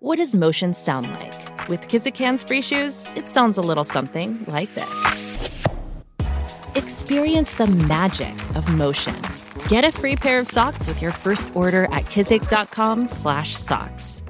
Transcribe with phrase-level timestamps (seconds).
[0.00, 1.68] What does motion sound like?
[1.68, 5.50] With Kizik hands free shoes, it sounds a little something like this.
[6.76, 9.20] Experience the magic of motion.
[9.66, 14.22] Get a free pair of socks with your first order at kizik.com slash socks.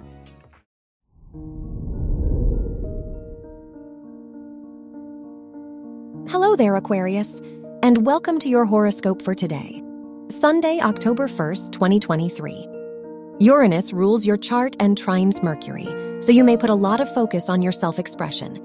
[6.30, 7.41] Hello there, Aquarius,
[7.82, 9.82] and welcome to your horoscope for today,
[10.29, 12.77] Sunday, October 1st, 2023.
[13.41, 15.87] Uranus rules your chart and trines Mercury,
[16.20, 18.59] so you may put a lot of focus on your self expression.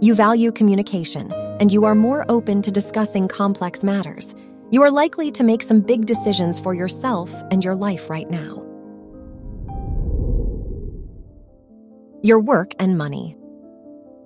[0.00, 4.34] You value communication, and you are more open to discussing complex matters.
[4.72, 8.64] You are likely to make some big decisions for yourself and your life right now.
[12.24, 13.36] Your work and money.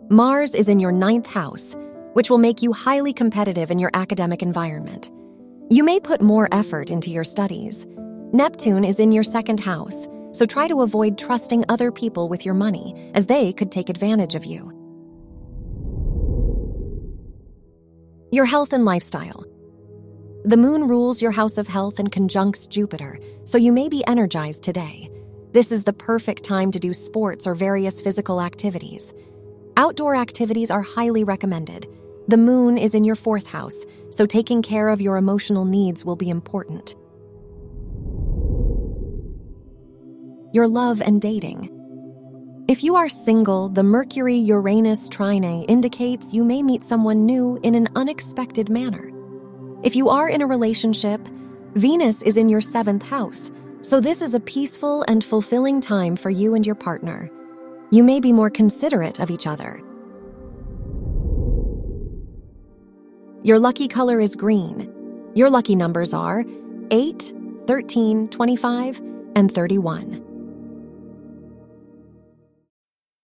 [0.08, 1.76] Mars is in your ninth house,
[2.14, 5.10] which will make you highly competitive in your academic environment.
[5.68, 7.86] You may put more effort into your studies.
[8.34, 12.54] Neptune is in your second house, so try to avoid trusting other people with your
[12.54, 14.70] money, as they could take advantage of you.
[18.30, 19.44] Your health and lifestyle.
[20.46, 24.62] The moon rules your house of health and conjuncts Jupiter, so you may be energized
[24.62, 25.10] today.
[25.52, 29.12] This is the perfect time to do sports or various physical activities.
[29.76, 31.86] Outdoor activities are highly recommended.
[32.28, 36.16] The moon is in your fourth house, so taking care of your emotional needs will
[36.16, 36.96] be important.
[40.52, 41.70] Your love and dating.
[42.68, 47.74] If you are single, the Mercury Uranus trine indicates you may meet someone new in
[47.74, 49.10] an unexpected manner.
[49.82, 51.26] If you are in a relationship,
[51.72, 56.28] Venus is in your seventh house, so this is a peaceful and fulfilling time for
[56.28, 57.30] you and your partner.
[57.90, 59.80] You may be more considerate of each other.
[63.42, 64.92] Your lucky color is green.
[65.34, 66.44] Your lucky numbers are
[66.90, 67.32] 8,
[67.66, 69.00] 13, 25,
[69.34, 70.31] and 31.